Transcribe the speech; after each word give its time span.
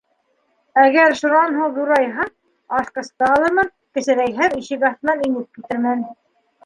Әгәр 0.83 1.13
шунан 1.19 1.57
һуң 1.57 1.75
ҙурайһам, 1.75 2.31
асҡысты 2.79 3.27
алырмын, 3.29 3.71
кесерәйһәм 3.99 4.57
—ишек 4.63 4.89
аҫтынан 4.91 5.25
инеп 5.29 5.59
китермен. 5.61 6.03